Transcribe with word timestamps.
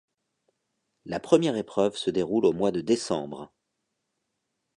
La 1.05 1.19
première 1.19 1.57
épreuve 1.57 1.95
se 1.95 2.09
déroule 2.09 2.47
au 2.47 2.53
mois 2.53 2.71
de 2.71 2.81
décembre. 2.81 3.53